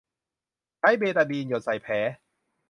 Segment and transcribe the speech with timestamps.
[0.79, 1.93] ใช้เบตาดีนหยดใส่แผล